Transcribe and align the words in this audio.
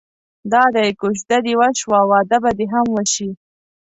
دادی 0.51 0.89
کوژده 0.99 1.37
دې 1.45 1.53
وشوه 1.59 1.99
واده 2.11 2.37
به 2.43 2.51
دې 2.57 2.65
هم 2.73 2.87
وشي. 2.95 3.29